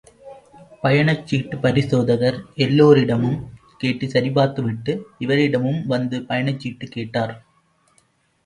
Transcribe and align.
பயணச்சீட்டு 0.83 1.55
பரிசோதகர் 1.61 2.37
எல்லோரிடமும் 2.55 3.37
கேட்டு 3.77 4.07
சரிபார்த்து 4.07 4.63
விட்டு 4.63 4.95
இவரிடமும் 5.19 5.81
வந்து 5.85 6.19
பயணச்சீட்டு 6.21 6.87
கேட்டார். 6.89 7.35